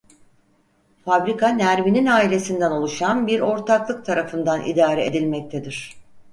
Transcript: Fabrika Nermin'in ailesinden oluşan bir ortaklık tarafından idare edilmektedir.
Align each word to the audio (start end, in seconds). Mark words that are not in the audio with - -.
Fabrika 1.05 1.49
Nermin'in 1.49 2.05
ailesinden 2.05 2.71
oluşan 2.71 3.27
bir 3.27 3.39
ortaklık 3.39 4.05
tarafından 4.05 4.61
idare 4.65 5.05
edilmektedir. 5.05 5.93